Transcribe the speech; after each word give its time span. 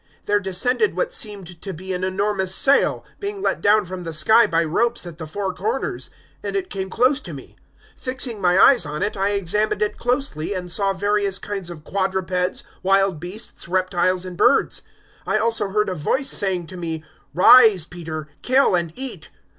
There 0.25 0.39
descended 0.39 0.97
what 0.97 1.13
seemed 1.13 1.61
to 1.61 1.73
be 1.73 1.93
an 1.93 2.03
enormous 2.03 2.55
sail, 2.55 3.05
being 3.19 3.43
let 3.43 3.61
down 3.61 3.85
from 3.85 4.03
the 4.03 4.13
sky 4.13 4.47
by 4.47 4.63
ropes 4.63 5.05
at 5.05 5.19
the 5.19 5.27
four 5.27 5.53
corners, 5.53 6.09
and 6.41 6.55
it 6.55 6.71
came 6.71 6.89
close 6.89 7.19
to 7.19 7.33
me. 7.33 7.55
011:006 7.99 8.01
Fixing 8.01 8.41
my 8.41 8.57
eyes 8.57 8.83
on 8.87 9.03
it, 9.03 9.15
I 9.15 9.33
examined 9.33 9.83
it 9.83 9.99
closely, 9.99 10.55
and 10.55 10.71
saw 10.71 10.93
various 10.93 11.37
kinds 11.37 11.69
of 11.69 11.83
quadrupeds, 11.83 12.63
wild 12.81 13.19
beasts, 13.19 13.67
reptiles 13.67 14.25
and 14.25 14.35
birds. 14.35 14.81
011:007 15.27 15.33
I 15.35 15.37
also 15.37 15.67
heard 15.69 15.87
a 15.87 15.93
voice 15.93 16.31
saying 16.31 16.65
to 16.65 16.77
me, 16.77 17.03
"`Rise, 17.35 17.87
Peter, 17.87 18.27
kill 18.41 18.73
and 18.73 18.91
eat.' 18.95 19.29